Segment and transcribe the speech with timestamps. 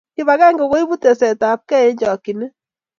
[0.15, 2.53] Kipakenge koipu tesetapkei eng chakchinet